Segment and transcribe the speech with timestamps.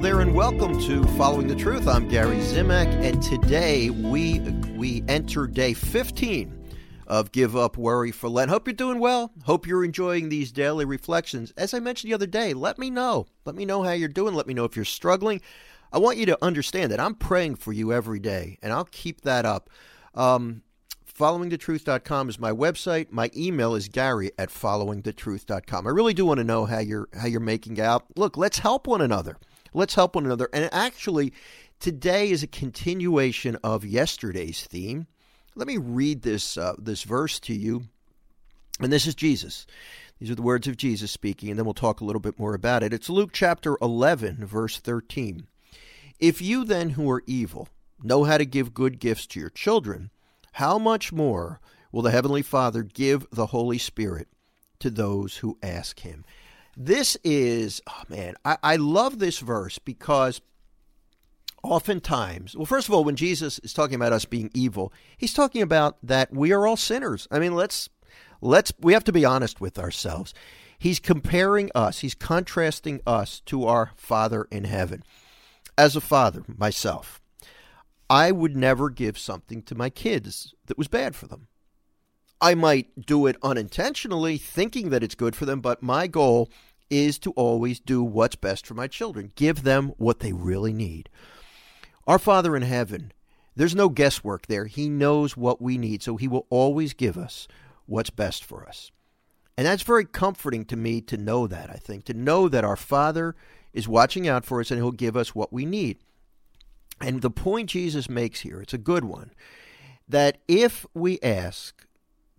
[0.00, 1.88] There, and welcome to Following the Truth.
[1.88, 4.38] I'm Gary Zimak, and today we
[4.76, 6.70] we enter day 15
[7.08, 8.48] of Give Up Worry for Lent.
[8.48, 9.32] Hope you're doing well.
[9.42, 11.52] Hope you're enjoying these daily reflections.
[11.56, 13.26] As I mentioned the other day, let me know.
[13.44, 14.34] Let me know how you're doing.
[14.34, 15.40] Let me know if you're struggling.
[15.92, 19.22] I want you to understand that I'm praying for you every day, and I'll keep
[19.22, 19.68] that up.
[20.14, 20.62] Um,
[21.12, 23.10] followingthetruth.com is my website.
[23.10, 25.88] My email is gary at followingthetruth.com.
[25.88, 28.04] I really do want to know how you're how you're making out.
[28.16, 29.38] Look, let's help one another.
[29.74, 30.48] Let's help one another.
[30.52, 31.32] And actually,
[31.80, 35.06] today is a continuation of yesterday's theme.
[35.54, 37.84] Let me read this uh, this verse to you.
[38.80, 39.66] And this is Jesus.
[40.18, 42.54] These are the words of Jesus speaking, and then we'll talk a little bit more
[42.54, 42.92] about it.
[42.92, 45.46] It's Luke chapter 11, verse 13.
[46.18, 47.68] If you then who are evil
[48.02, 50.10] know how to give good gifts to your children,
[50.52, 51.60] how much more
[51.92, 54.28] will the Heavenly Father give the Holy Spirit
[54.80, 56.24] to those who ask Him?
[56.80, 60.40] This is, oh man, I, I love this verse because
[61.64, 65.60] oftentimes, well, first of all, when Jesus is talking about us being evil, he's talking
[65.60, 67.26] about that we are all sinners.
[67.32, 67.88] I mean, let's
[68.40, 70.32] let's we have to be honest with ourselves.
[70.78, 75.02] He's comparing us, he's contrasting us to our Father in heaven.
[75.76, 77.20] As a father myself,
[78.08, 81.48] I would never give something to my kids that was bad for them.
[82.40, 86.48] I might do it unintentionally, thinking that it's good for them, but my goal
[86.90, 91.08] is to always do what's best for my children, give them what they really need.
[92.06, 93.12] Our Father in heaven,
[93.54, 94.66] there's no guesswork there.
[94.66, 97.48] He knows what we need, so He will always give us
[97.86, 98.90] what's best for us.
[99.56, 102.76] And that's very comforting to me to know that, I think, to know that our
[102.76, 103.34] Father
[103.72, 105.98] is watching out for us and He'll give us what we need.
[107.00, 109.32] And the point Jesus makes here, it's a good one,
[110.08, 111.86] that if we ask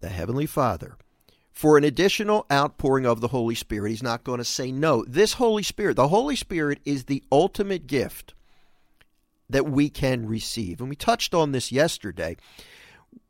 [0.00, 0.96] the Heavenly Father
[1.56, 5.04] for an additional outpouring of the Holy Spirit, He's not going to say no.
[5.08, 8.34] This Holy Spirit, the Holy Spirit is the ultimate gift
[9.48, 10.80] that we can receive.
[10.80, 12.36] And we touched on this yesterday.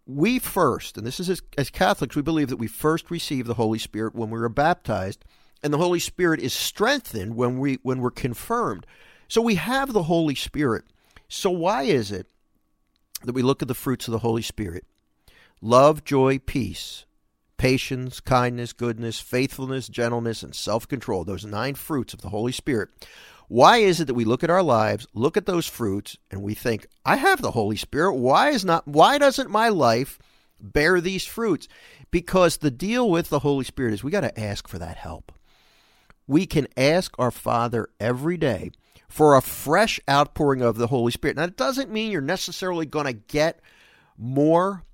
[0.07, 3.55] We first, and this is as, as Catholics, we believe that we first receive the
[3.55, 5.25] Holy Spirit when we are baptized,
[5.63, 8.87] and the Holy Spirit is strengthened when we when we're confirmed.
[9.29, 10.85] So we have the Holy Spirit
[11.29, 12.27] so, why is it
[13.25, 14.85] that we look at the fruits of the Holy Spirit?
[15.61, 17.07] Love, joy, peace,
[17.59, 21.25] patience, kindness, goodness, faithfulness, gentleness, and self control.
[21.25, 22.91] Those nine fruits of the Holy Spirit.
[23.49, 26.55] Why is it that we look at our lives, look at those fruits, and we
[26.55, 28.15] think, I have the Holy Spirit.
[28.15, 30.19] Why is not why doesn't my life
[30.61, 31.69] bear these fruits?
[32.11, 35.33] Because the deal with the Holy Spirit is we got to ask for that help.
[36.27, 38.73] We can ask our Father every day
[39.09, 41.37] for a fresh outpouring of the Holy Spirit.
[41.37, 43.61] Now, it doesn't mean you're necessarily going to get
[44.19, 44.85] more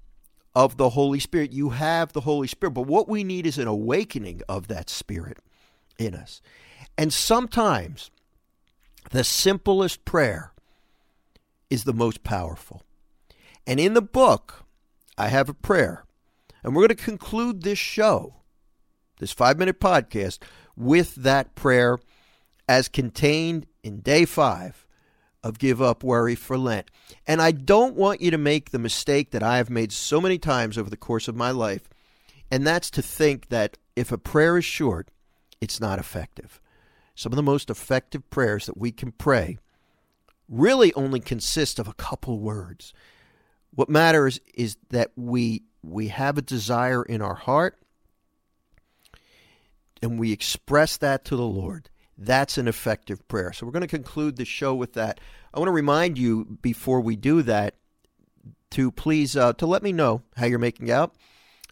[0.55, 1.53] of the Holy Spirit.
[1.53, 5.39] You have the Holy Spirit, but what we need is an awakening of that Spirit
[5.99, 6.41] in us.
[6.99, 8.11] And sometimes
[9.11, 10.53] the simplest prayer
[11.71, 12.83] is the most powerful.
[13.67, 14.65] And in the book,
[15.17, 16.05] I have a prayer.
[16.63, 18.35] And we're going to conclude this show,
[19.19, 20.39] this five minute podcast,
[20.77, 21.99] with that prayer
[22.69, 24.87] as contained in day five
[25.43, 26.91] of Give Up Worry for Lent.
[27.27, 30.39] And I don't want you to make the mistake that I have made so many
[30.39, 31.89] times over the course of my life,
[32.51, 35.09] and that's to think that if a prayer is short,
[35.61, 36.61] it's not effective.
[37.15, 39.59] Some of the most effective prayers that we can pray
[40.49, 42.93] really only consist of a couple words.
[43.75, 47.79] What matters is that we we have a desire in our heart
[50.01, 51.89] and we express that to the Lord.
[52.25, 53.53] That's an effective prayer.
[53.53, 55.21] So we're going to conclude the show with that.
[55.53, 57.75] I want to remind you before we do that
[58.71, 61.15] to please uh, to let me know how you're making out.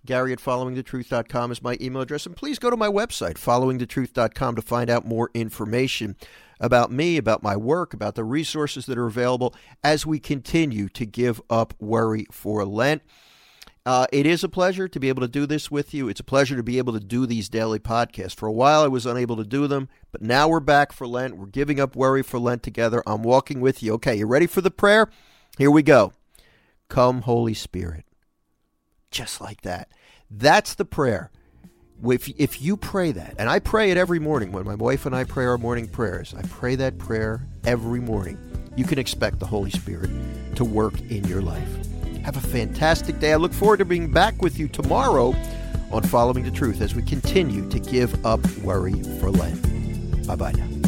[0.05, 2.27] Gary at followingthetruth.com is my email address.
[2.27, 6.17] And please go to my website, followingthetruth.com, to find out more information
[6.59, 11.07] about me, about my work, about the resources that are available as we continue to
[11.07, 13.03] give up worry for Lent.
[13.91, 16.09] Uh, it is a pleasure to be able to do this with you.
[16.09, 18.37] It's a pleasure to be able to do these daily podcasts.
[18.37, 21.37] For a while, I was unable to do them, but now we're back for Lent.
[21.37, 23.03] We're giving up worry for Lent together.
[23.05, 23.95] I'm walking with you.
[23.95, 25.11] Okay, you ready for the prayer?
[25.59, 26.13] Here we go.
[26.89, 28.05] Come, Holy Spirit.
[29.11, 29.89] Just like that.
[30.31, 31.33] That's the prayer.
[32.05, 35.17] If, if you pray that, and I pray it every morning when my wife and
[35.17, 38.39] I pray our morning prayers, I pray that prayer every morning.
[38.77, 40.11] You can expect the Holy Spirit
[40.55, 41.90] to work in your life.
[42.25, 43.33] Have a fantastic day.
[43.33, 45.35] I look forward to being back with you tomorrow
[45.91, 50.27] on Following the Truth as we continue to give up worry for Lent.
[50.27, 50.80] Bye bye now.